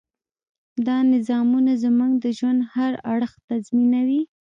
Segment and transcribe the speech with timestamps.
[0.87, 4.21] دا نظامونه زموږ د ژوند هر اړخ تنظیموي.